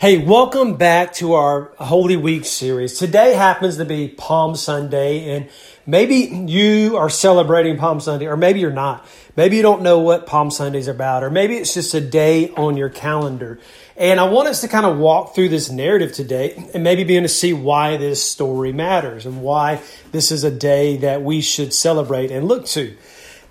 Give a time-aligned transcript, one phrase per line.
[0.00, 2.98] Hey, welcome back to our Holy Week series.
[2.98, 5.50] Today happens to be Palm Sunday, and
[5.84, 6.14] maybe
[6.50, 9.06] you are celebrating Palm Sunday, or maybe you're not.
[9.36, 12.48] Maybe you don't know what Palm Sunday is about, or maybe it's just a day
[12.52, 13.60] on your calendar.
[13.94, 17.24] And I want us to kind of walk through this narrative today and maybe begin
[17.24, 19.82] to see why this story matters and why
[20.12, 22.96] this is a day that we should celebrate and look to.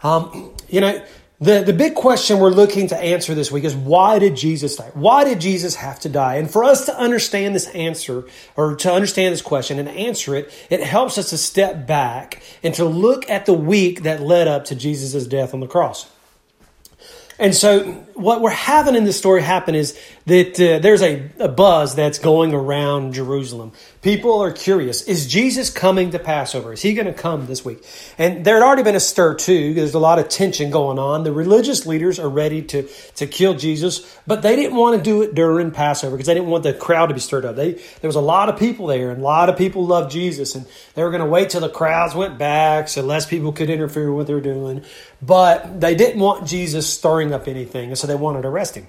[0.02, 1.06] Um, you know,
[1.42, 4.92] the, the big question we're looking to answer this week is why did Jesus die?
[4.94, 6.36] Why did Jesus have to die?
[6.36, 8.26] And for us to understand this answer
[8.58, 12.74] or to understand this question and answer it, it helps us to step back and
[12.74, 16.10] to look at the week that led up to Jesus' death on the cross.
[17.40, 21.48] And so, what we're having in this story happen is that uh, there's a, a,
[21.48, 23.72] buzz that's going around Jerusalem.
[24.02, 26.72] People are curious is Jesus coming to Passover?
[26.72, 27.84] Is he going to come this week?
[28.18, 29.74] And there had already been a stir, too.
[29.74, 31.26] There's a lot of tension going on.
[31.26, 32.84] The religious leaders are ready to,
[33.16, 36.48] to kill Jesus, but they didn't want to do it during Passover because they didn't
[36.48, 37.58] want the crowd to be stirred up.
[37.58, 40.56] They, there was a lot of people there, and a lot of people loved Jesus,
[40.56, 43.70] and they were going to wait till the crowds went back so less people could
[43.70, 44.82] interfere with what they were doing.
[45.22, 48.88] But they didn't want Jesus stirring up anything, and so they wanted to arrest him.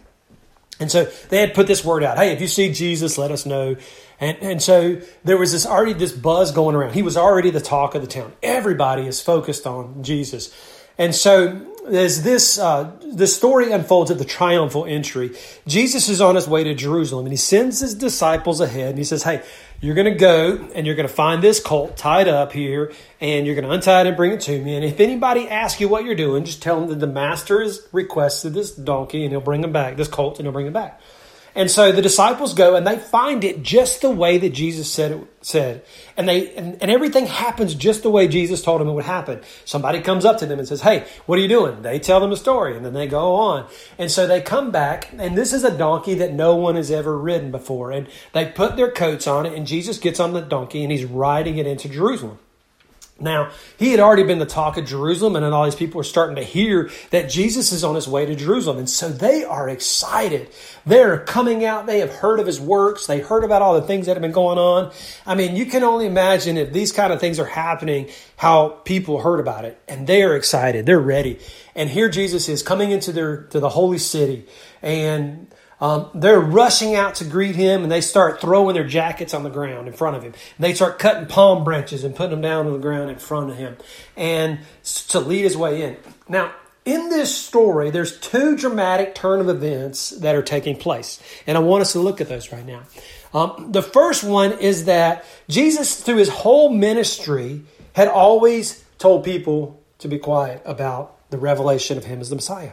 [0.80, 2.16] And so they had put this word out.
[2.16, 3.76] Hey, if you see Jesus, let us know.
[4.20, 6.92] And, and so there was this already this buzz going around.
[6.92, 8.32] He was already the talk of the town.
[8.42, 10.54] Everybody is focused on Jesus.
[10.98, 15.30] And so as this uh, the story unfolds at the triumphal entry,
[15.66, 19.04] Jesus is on his way to Jerusalem and he sends his disciples ahead and he
[19.04, 19.42] says, Hey,
[19.80, 23.46] you're going to go and you're going to find this colt tied up here and
[23.46, 24.76] you're going to untie it and bring it to me.
[24.76, 27.88] And if anybody asks you what you're doing, just tell them that the master has
[27.92, 31.00] requested this donkey and he'll bring him back, this colt, and he'll bring him back.
[31.54, 35.12] And so the disciples go and they find it just the way that Jesus said
[35.12, 35.84] it said.
[36.16, 39.40] And they and, and, everything happens just the way Jesus told them it would happen.
[39.64, 41.82] Somebody comes up to them and says, Hey, what are you doing?
[41.82, 43.66] They tell them a story and then they go on.
[43.98, 47.18] And so they come back, and this is a donkey that no one has ever
[47.18, 47.90] ridden before.
[47.90, 51.04] And they put their coats on it, and Jesus gets on the donkey and he's
[51.04, 52.38] riding it into Jerusalem.
[53.20, 56.36] Now, he had already been the talk of Jerusalem, and all these people are starting
[56.36, 58.78] to hear that Jesus is on his way to Jerusalem.
[58.78, 60.48] And so they are excited.
[60.86, 61.86] They're coming out.
[61.86, 63.06] They have heard of his works.
[63.06, 64.92] They heard about all the things that have been going on.
[65.26, 69.20] I mean, you can only imagine if these kind of things are happening, how people
[69.20, 69.78] heard about it.
[69.86, 70.86] And they are excited.
[70.86, 71.38] They're ready.
[71.74, 74.46] And here Jesus is coming into their, to the holy city.
[74.82, 79.42] And um, they're rushing out to greet him and they start throwing their jackets on
[79.42, 80.32] the ground in front of him.
[80.32, 83.50] And they start cutting palm branches and putting them down on the ground in front
[83.50, 83.76] of him
[84.16, 84.60] and
[85.08, 85.96] to lead his way in.
[86.28, 86.52] Now,
[86.84, 91.22] in this story, there's two dramatic turn of events that are taking place.
[91.46, 92.82] And I want us to look at those right now.
[93.32, 97.62] Um, the first one is that Jesus, through his whole ministry,
[97.92, 102.72] had always told people to be quiet about the revelation of him as the Messiah.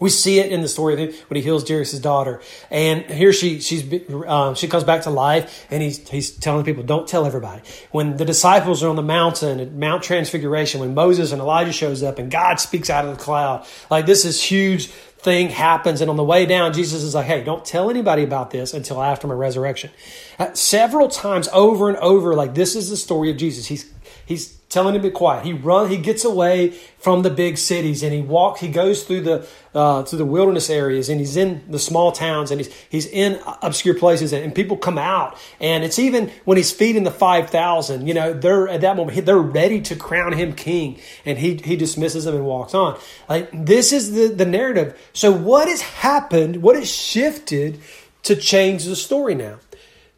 [0.00, 2.40] We see it in the story of him when he heals Jairus' daughter,
[2.70, 3.84] and here she she's
[4.26, 8.16] um, she comes back to life, and he's he's telling people, "Don't tell everybody." When
[8.16, 12.18] the disciples are on the mountain at Mount Transfiguration, when Moses and Elijah shows up,
[12.18, 16.16] and God speaks out of the cloud, like this is huge thing happens, and on
[16.16, 19.34] the way down, Jesus is like, "Hey, don't tell anybody about this until after my
[19.34, 19.90] resurrection."
[20.38, 23.66] Uh, several times over and over, like this is the story of Jesus.
[23.66, 23.84] He's
[24.24, 25.44] he's telling him to be quiet.
[25.44, 29.22] He run, he gets away from the big cities and he walks, he goes through
[29.22, 33.06] the uh, through the wilderness areas and he's in the small towns and he's he's
[33.06, 37.10] in obscure places and, and people come out and it's even when he's feeding the
[37.10, 41.38] five thousand, you know, they're at that moment they're ready to crown him king and
[41.38, 42.98] he he dismisses them and walks on.
[43.28, 44.98] Like this is the the narrative.
[45.12, 46.62] So what has happened?
[46.62, 47.80] What has shifted
[48.22, 49.58] to change the story now?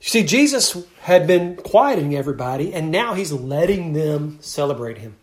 [0.02, 5.14] You see, Jesus had been quieting everybody, and now he's letting them celebrate him.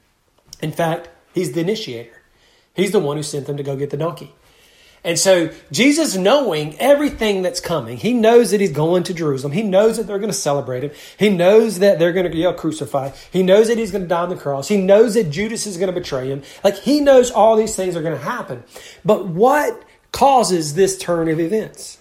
[0.61, 2.21] In fact, he's the initiator.
[2.73, 4.33] He's the one who sent them to go get the donkey.
[5.03, 9.51] And so, Jesus, knowing everything that's coming, he knows that he's going to Jerusalem.
[9.51, 10.91] He knows that they're going to celebrate him.
[11.17, 13.11] He knows that they're going to yell crucify.
[13.31, 14.69] He knows that he's going to die on the cross.
[14.69, 16.41] He knows that Judas is going to betray him.
[16.63, 18.63] Like, he knows all these things are going to happen.
[19.03, 21.97] But what causes this turn of events?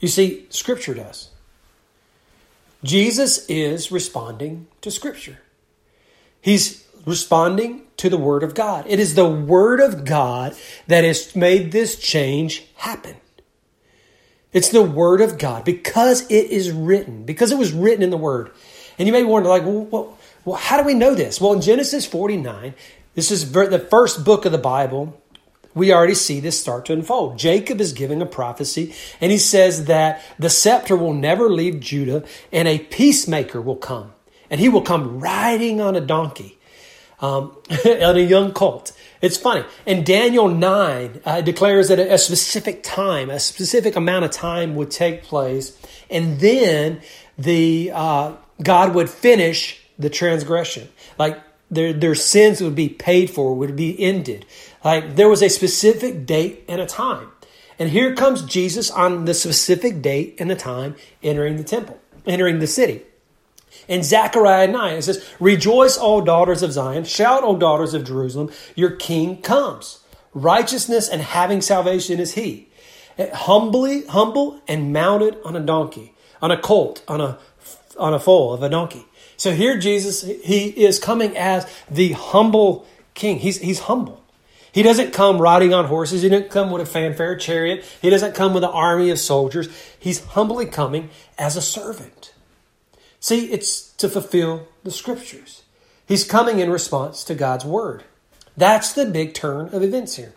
[0.00, 1.29] You see, Scripture does.
[2.82, 5.38] Jesus is responding to Scripture.
[6.40, 8.86] He's responding to the Word of God.
[8.88, 10.56] It is the Word of God
[10.86, 13.16] that has made this change happen.
[14.52, 18.16] It's the Word of God because it is written, because it was written in the
[18.16, 18.50] Word.
[18.98, 21.40] And you may wonder, like, well, well how do we know this?
[21.40, 22.74] Well, in Genesis 49,
[23.14, 25.19] this is the first book of the Bible
[25.74, 27.38] we already see this start to unfold.
[27.38, 32.24] Jacob is giving a prophecy, and he says that the scepter will never leave Judah,
[32.52, 34.12] and a peacemaker will come,
[34.50, 36.58] and he will come riding on a donkey.
[37.20, 38.92] um, on a young colt.
[39.20, 39.64] It's funny.
[39.86, 44.74] And Daniel 9 uh, declares that a, a specific time, a specific amount of time
[44.76, 45.76] would take place.
[46.10, 47.02] And then
[47.38, 50.88] the uh, God would finish the transgression.
[51.18, 51.38] Like
[51.70, 54.44] their, their sins would be paid for, would be ended.
[54.84, 57.28] Like there was a specific date and a time.
[57.78, 62.58] And here comes Jesus on the specific date and the time entering the temple, entering
[62.58, 63.02] the city.
[63.88, 67.04] In Zechariah 9, it says, Rejoice, all daughters of Zion.
[67.04, 68.50] Shout, O daughters of Jerusalem.
[68.74, 70.00] Your king comes.
[70.34, 72.68] Righteousness and having salvation is he.
[73.18, 77.38] Humbly, humble and mounted on a donkey, on a colt, on a,
[77.98, 79.06] on a foal of a donkey.
[79.40, 83.38] So here Jesus, he is coming as the humble king.
[83.38, 84.22] He's, he's humble.
[84.70, 86.20] He doesn't come riding on horses.
[86.20, 87.82] He doesn't come with a fanfare chariot.
[88.02, 89.70] He doesn't come with an army of soldiers.
[89.98, 91.08] He's humbly coming
[91.38, 92.34] as a servant.
[93.18, 95.62] See, it's to fulfill the scriptures.
[96.06, 98.04] He's coming in response to God's word.
[98.58, 100.34] That's the big turn of events here.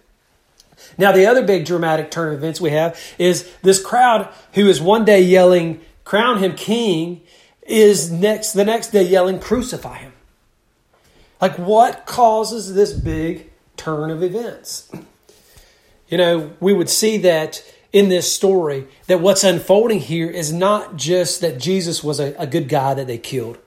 [0.97, 4.81] Now, the other big dramatic turn of events we have is this crowd who is
[4.81, 7.21] one day yelling, Crown him king,
[7.65, 10.13] is next the next day yelling, Crucify him.
[11.41, 14.91] Like, what causes this big turn of events?
[16.07, 20.95] You know, we would see that in this story that what's unfolding here is not
[20.95, 23.57] just that Jesus was a, a, good guy that they killed.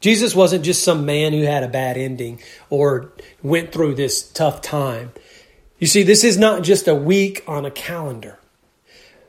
[0.00, 2.40] Jesus wasn't just some man who had a bad ending
[2.70, 3.12] or
[3.42, 5.12] went through this tough time.
[5.78, 8.38] You see, this is not just a week on a calendar.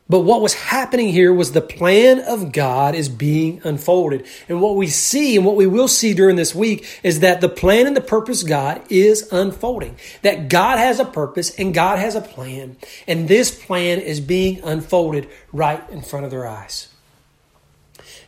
[0.09, 4.25] But what was happening here was the plan of God is being unfolded.
[4.47, 7.49] And what we see and what we will see during this week is that the
[7.49, 9.97] plan and the purpose God is unfolding.
[10.21, 12.77] That God has a purpose and God has a plan.
[13.05, 16.87] And this plan is being unfolded right in front of their eyes.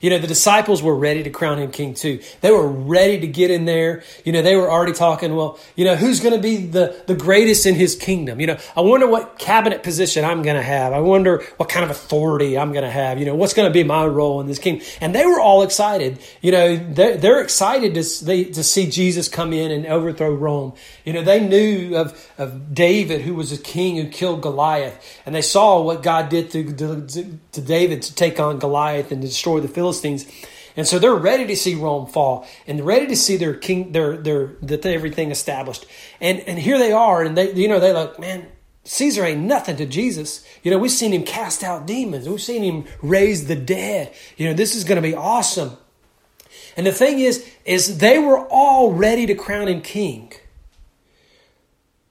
[0.01, 2.21] You know, the disciples were ready to crown him king too.
[2.41, 4.03] They were ready to get in there.
[4.23, 7.15] You know, they were already talking, well, you know, who's going to be the, the
[7.15, 8.39] greatest in his kingdom?
[8.39, 10.93] You know, I wonder what cabinet position I'm going to have.
[10.93, 13.19] I wonder what kind of authority I'm going to have.
[13.19, 14.87] You know, what's going to be my role in this kingdom?
[15.01, 16.19] And they were all excited.
[16.41, 20.73] You know, they're, they're excited to, they, to see Jesus come in and overthrow Rome.
[21.03, 25.19] You know, they knew of, of David, who was a king who killed Goliath.
[25.25, 29.21] And they saw what God did to, to, to David to take on Goliath and
[29.21, 30.25] destroy the Philistines Philistines.
[30.77, 34.15] And so they're ready to see Rome fall and ready to see their king, their,
[34.17, 35.85] their, that everything established.
[36.21, 37.23] And, and here they are.
[37.23, 38.47] And they, you know, they like, man,
[38.83, 40.45] Caesar ain't nothing to Jesus.
[40.63, 42.29] You know, we've seen him cast out demons.
[42.29, 44.13] We've seen him raise the dead.
[44.37, 45.75] You know, this is going to be awesome.
[46.77, 50.31] And the thing is, is they were all ready to crown him king.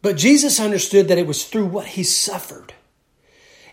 [0.03, 2.75] But Jesus understood that it was through what he suffered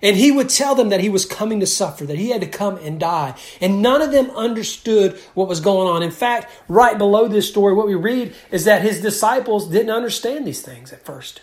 [0.05, 2.47] and he would tell them that he was coming to suffer, that he had to
[2.47, 3.33] come and die.
[3.59, 6.03] And none of them understood what was going on.
[6.03, 10.45] In fact, right below this story, what we read is that his disciples didn't understand
[10.45, 11.41] these things at first.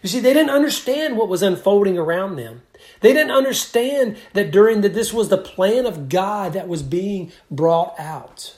[0.00, 2.62] You see, they didn't understand what was unfolding around them.
[3.00, 7.32] They didn't understand that during that this was the plan of God that was being
[7.50, 8.56] brought out.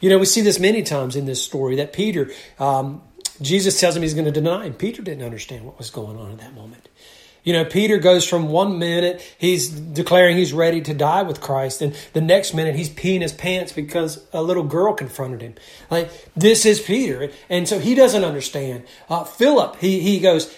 [0.00, 3.02] You know, we see this many times in this story that Peter, um,
[3.42, 4.72] Jesus tells him he's going to deny him.
[4.72, 6.88] Peter didn't understand what was going on at that moment.
[7.44, 11.82] You know, Peter goes from one minute he's declaring he's ready to die with Christ,
[11.82, 15.54] and the next minute he's peeing his pants because a little girl confronted him.
[15.90, 18.84] Like this is Peter, and so he doesn't understand.
[19.08, 20.52] Uh, Philip, he he goes,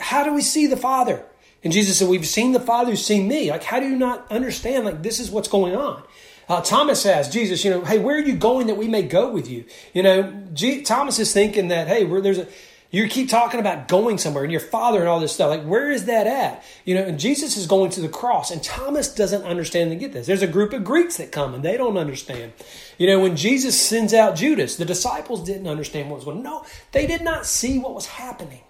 [0.00, 1.24] "How do we see the Father?"
[1.62, 4.30] And Jesus said, "We've seen the Father, who's seen me." Like, how do you not
[4.30, 4.84] understand?
[4.84, 6.02] Like, this is what's going on.
[6.48, 9.30] Uh, Thomas asked Jesus, you know, hey, where are you going that we may go
[9.30, 9.64] with you?
[9.94, 12.48] You know, G- Thomas is thinking that, hey, there's a
[12.90, 15.48] you keep talking about going somewhere and your father and all this stuff.
[15.48, 16.64] Like, where is that at?
[16.84, 20.12] You know, and Jesus is going to the cross, and Thomas doesn't understand and get
[20.12, 20.26] this.
[20.26, 22.52] There's a group of Greeks that come and they don't understand.
[22.98, 26.42] You know, when Jesus sends out Judas, the disciples didn't understand what was going on.
[26.42, 28.62] No, they did not see what was happening.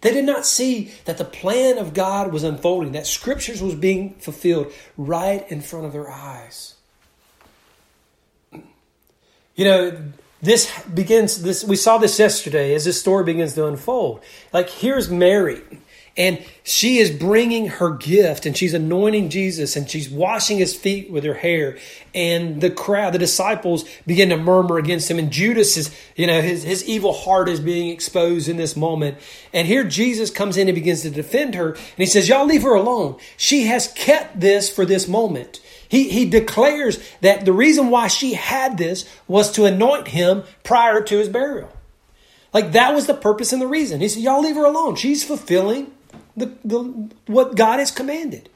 [0.00, 4.14] They did not see that the plan of God was unfolding, that scriptures was being
[4.14, 6.74] fulfilled right in front of their eyes.
[9.54, 10.02] You know,
[10.44, 14.22] this begins this we saw this yesterday as this story begins to unfold.
[14.52, 15.62] Like here's mary
[16.16, 21.10] and she is bringing her gift and she's anointing jesus and she's washing his feet
[21.10, 21.76] with her hair
[22.14, 26.40] and the crowd the disciples begin to murmur against him and judas is you know
[26.40, 29.18] his, his evil heart is being exposed in this moment.
[29.52, 32.62] And here jesus comes in and begins to defend her and he says y'all leave
[32.62, 33.18] her alone.
[33.36, 35.60] She has kept this for this moment
[35.94, 41.00] he, he declares that the reason why she had this was to anoint him prior
[41.00, 41.70] to his burial.
[42.52, 44.00] Like that was the purpose and the reason.
[44.00, 44.96] He said, Y'all leave her alone.
[44.96, 45.92] She's fulfilling
[46.36, 48.50] the, the, what God has commanded.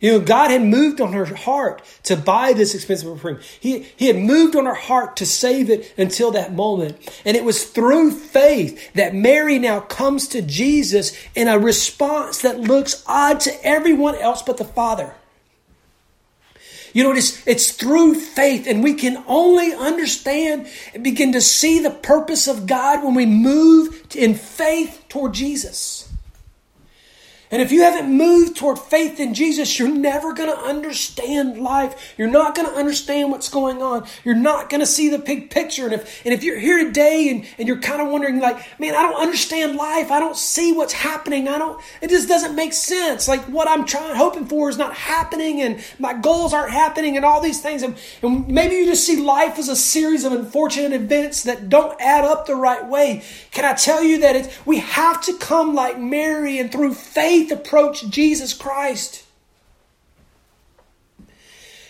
[0.00, 3.38] You know, God had moved on her heart to buy this expensive perfume.
[3.60, 6.98] He, he had moved on her heart to save it until that moment.
[7.24, 12.58] And it was through faith that Mary now comes to Jesus in a response that
[12.58, 15.14] looks odd to everyone else but the Father.
[16.92, 21.80] You know, it's, it's through faith, and we can only understand and begin to see
[21.80, 26.09] the purpose of God when we move in faith toward Jesus.
[27.52, 32.14] And if you haven't moved toward faith in Jesus, you're never going to understand life.
[32.16, 34.06] You're not going to understand what's going on.
[34.24, 35.86] You're not going to see the big picture.
[35.86, 38.94] And if, and if you're here today and, and you're kind of wondering, like, man,
[38.94, 40.12] I don't understand life.
[40.12, 41.48] I don't see what's happening.
[41.48, 43.26] I don't, it just doesn't make sense.
[43.26, 47.24] Like what I'm trying, hoping for is not happening and my goals aren't happening and
[47.24, 47.82] all these things.
[47.82, 52.00] And, and maybe you just see life as a series of unfortunate events that don't
[52.00, 53.24] add up the right way.
[53.50, 57.39] Can I tell you that it's, we have to come like Mary and through faith
[57.40, 59.24] faith approach Jesus Christ.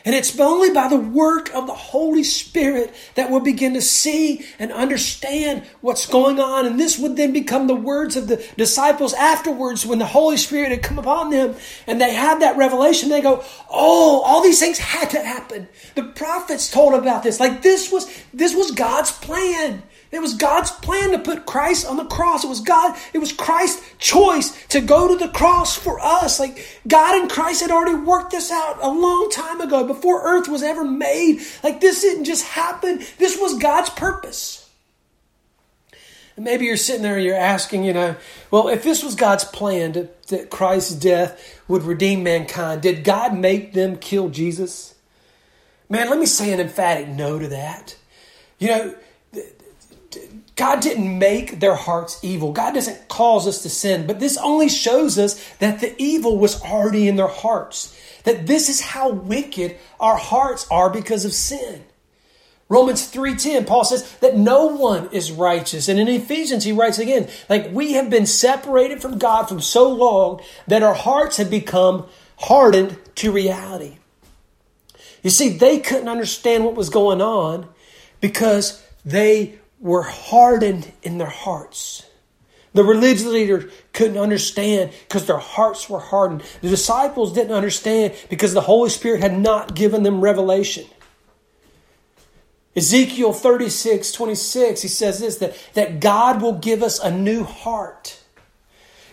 [0.03, 4.47] And it's only by the work of the Holy Spirit that we'll begin to see
[4.59, 6.65] and understand what's going on.
[6.65, 10.71] And this would then become the words of the disciples afterwards when the Holy Spirit
[10.71, 11.55] had come upon them
[11.87, 13.11] and they had that revelation.
[13.11, 15.69] They go, Oh, all these things had to happen.
[15.95, 17.39] The prophets told about this.
[17.39, 19.83] Like this was, this was God's plan.
[20.13, 22.43] It was God's plan to put Christ on the cross.
[22.43, 26.41] It was God, it was Christ's choice to go to the cross for us.
[26.41, 30.49] Like God and Christ had already worked this out a long time ago before earth
[30.49, 31.41] was ever made.
[31.63, 33.03] Like this didn't just happen.
[33.19, 34.69] This was God's purpose.
[36.35, 38.17] And maybe you're sitting there and you're asking, you know,
[38.51, 43.37] well, if this was God's plan to, that Christ's death would redeem mankind, did God
[43.37, 44.95] make them kill Jesus?
[45.89, 47.97] Man, let me say an emphatic no to that.
[48.59, 48.95] You know,
[50.61, 52.53] God didn't make their hearts evil.
[52.53, 56.61] God doesn't cause us to sin, but this only shows us that the evil was
[56.61, 57.99] already in their hearts.
[58.25, 61.83] That this is how wicked our hearts are because of sin.
[62.69, 65.89] Romans 3:10 Paul says that no one is righteous.
[65.89, 69.89] And in Ephesians he writes again, like we have been separated from God for so
[69.89, 72.05] long that our hearts have become
[72.37, 73.97] hardened to reality.
[75.23, 77.67] You see, they couldn't understand what was going on
[78.21, 82.07] because they were hardened in their hearts.
[82.73, 86.45] The religious leaders couldn't understand because their hearts were hardened.
[86.61, 90.87] The disciples didn't understand because the Holy Spirit had not given them revelation.
[92.77, 98.21] Ezekiel 36, 26, he says this that, that God will give us a new heart.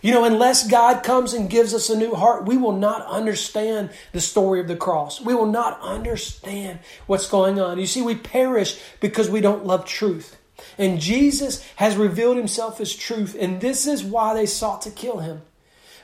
[0.04, 3.90] You know, unless God comes and gives us a new heart, we will not understand
[4.12, 5.20] the story of the cross.
[5.20, 7.80] We will not understand what's going on.
[7.80, 10.38] You see, we perish because we don't love truth.
[10.78, 15.20] And Jesus has revealed himself as truth, and this is why they sought to kill
[15.20, 15.42] him.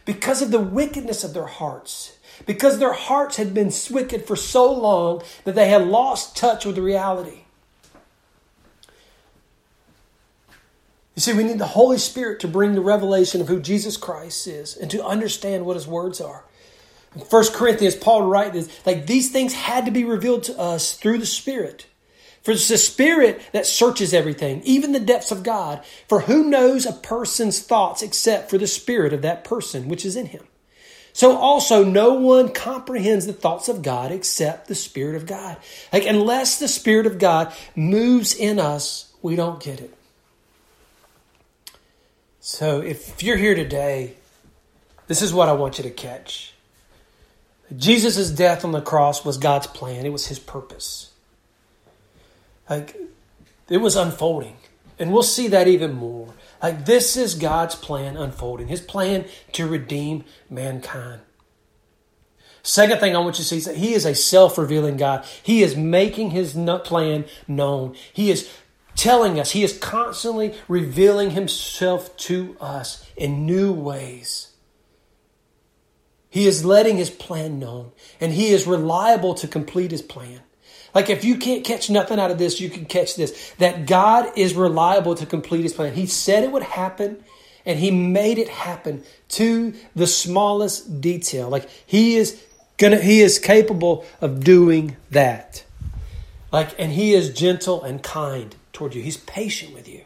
[0.06, 2.18] Because of the wickedness of their hearts.
[2.46, 6.78] Because their hearts had been wicked for so long that they had lost touch with
[6.78, 7.44] reality.
[11.16, 14.48] You see, we need the Holy Spirit to bring the revelation of who Jesus Christ
[14.48, 16.44] is and to understand what his words are.
[17.16, 20.94] In 1 Corinthians, Paul writes this like these things had to be revealed to us
[20.94, 21.86] through the Spirit.
[22.44, 25.84] For it's the Spirit that searches everything, even the depths of God.
[26.10, 30.18] For who knows a person's thoughts except for the Spirit of that person which is
[30.18, 30.44] in him?
[31.14, 35.58] So also, no one comprehends the thoughts of God except the Spirit of God.
[35.94, 39.96] Like, unless the Spirit of God moves in us, we don't get it.
[42.42, 44.16] So, if you're here today,
[45.08, 46.54] this is what I want you to catch.
[47.78, 51.13] Jesus' death on the cross was God's plan, it was His purpose.
[52.70, 52.96] Like
[53.70, 54.58] it was unfolding.
[55.00, 56.34] And we'll see that even more.
[56.62, 61.22] Like this is God's plan unfolding, his plan to redeem mankind.
[62.62, 65.26] Second thing I want you to see is that he is a self revealing God.
[65.44, 67.96] He is making his plan known.
[68.14, 68.50] He is
[68.96, 74.54] telling us, he is constantly revealing himself to us in new ways.
[76.30, 80.40] He is letting his plan known, and he is reliable to complete his plan.
[80.94, 83.54] Like if you can't catch nothing out of this, you can catch this.
[83.58, 85.94] That God is reliable to complete his plan.
[85.94, 87.24] He said it would happen
[87.66, 91.50] and he made it happen to the smallest detail.
[91.50, 92.42] Like he is
[92.78, 95.64] gonna he is capable of doing that.
[96.52, 99.02] Like and he is gentle and kind toward you.
[99.02, 100.04] He's patient with you.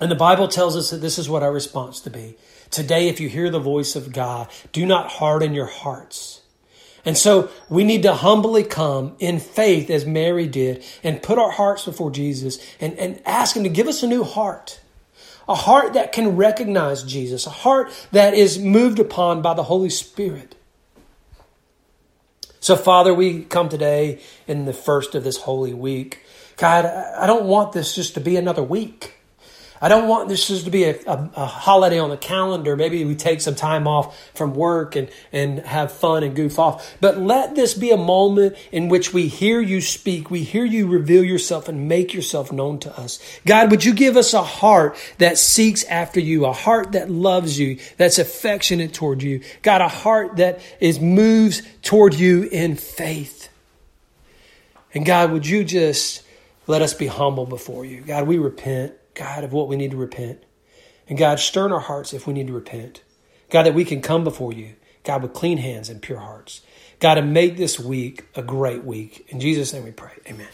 [0.00, 2.34] And the Bible tells us that this is what our response to be.
[2.70, 6.41] Today, if you hear the voice of God, do not harden your hearts
[7.04, 11.50] and so we need to humbly come in faith as Mary did and put our
[11.50, 14.80] hearts before Jesus and, and ask Him to give us a new heart.
[15.48, 19.90] A heart that can recognize Jesus, a heart that is moved upon by the Holy
[19.90, 20.54] Spirit.
[22.60, 26.20] So, Father, we come today in the first of this holy week.
[26.56, 29.16] God, I don't want this just to be another week.
[29.82, 32.76] I don't want this just to be a, a, a, holiday on the calendar.
[32.76, 36.96] Maybe we take some time off from work and, and have fun and goof off.
[37.00, 40.30] But let this be a moment in which we hear you speak.
[40.30, 43.18] We hear you reveal yourself and make yourself known to us.
[43.44, 47.58] God, would you give us a heart that seeks after you, a heart that loves
[47.58, 49.40] you, that's affectionate toward you.
[49.62, 53.48] God, a heart that is moves toward you in faith.
[54.94, 56.22] And God, would you just
[56.68, 58.00] let us be humble before you?
[58.02, 58.94] God, we repent.
[59.14, 60.44] God, of what we need to repent.
[61.08, 63.02] And God, stir in our hearts if we need to repent.
[63.50, 66.62] God, that we can come before you, God, with clean hands and pure hearts.
[67.00, 69.26] God, to make this week a great week.
[69.28, 70.12] In Jesus' name we pray.
[70.28, 70.48] Amen.